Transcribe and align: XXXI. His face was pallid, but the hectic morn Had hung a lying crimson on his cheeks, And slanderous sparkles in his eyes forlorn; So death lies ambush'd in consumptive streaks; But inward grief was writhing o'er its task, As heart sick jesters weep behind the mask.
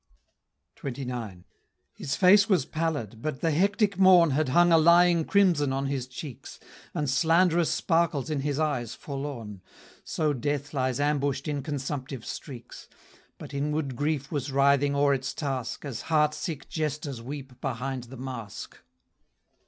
XXXI. 0.77 1.43
His 1.93 2.15
face 2.15 2.49
was 2.49 2.65
pallid, 2.65 3.21
but 3.21 3.41
the 3.41 3.51
hectic 3.51 3.99
morn 3.99 4.31
Had 4.31 4.49
hung 4.49 4.71
a 4.71 4.77
lying 4.79 5.25
crimson 5.25 5.71
on 5.71 5.85
his 5.85 6.07
cheeks, 6.07 6.59
And 6.95 7.07
slanderous 7.07 7.69
sparkles 7.69 8.31
in 8.31 8.39
his 8.39 8.57
eyes 8.57 8.95
forlorn; 8.95 9.61
So 10.03 10.33
death 10.33 10.73
lies 10.73 10.99
ambush'd 10.99 11.47
in 11.47 11.61
consumptive 11.61 12.25
streaks; 12.25 12.89
But 13.37 13.53
inward 13.53 13.95
grief 13.95 14.31
was 14.31 14.51
writhing 14.51 14.95
o'er 14.95 15.13
its 15.13 15.35
task, 15.35 15.85
As 15.85 16.01
heart 16.09 16.33
sick 16.33 16.67
jesters 16.67 17.21
weep 17.21 17.61
behind 17.61 18.05
the 18.05 18.17
mask. 18.17 18.79